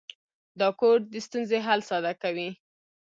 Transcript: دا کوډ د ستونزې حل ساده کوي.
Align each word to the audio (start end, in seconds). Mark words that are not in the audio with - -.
دا 0.59 0.67
کوډ 0.79 0.99
د 1.13 1.15
ستونزې 1.25 1.57
حل 1.67 1.79
ساده 1.89 2.13
کوي. 2.21 2.49